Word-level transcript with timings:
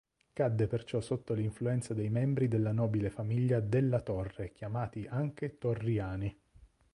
Cadde 0.33 0.65
perciò 0.65 0.99
sotto 0.99 1.35
l'influenza 1.35 1.93
dei 1.93 2.09
membri 2.09 2.47
della 2.47 2.71
nobile 2.71 3.11
famiglia 3.11 3.59
Della 3.59 4.01
Torre 4.01 4.51
chiamati 4.51 5.05
anche 5.07 5.59
Torriani. 5.59 6.35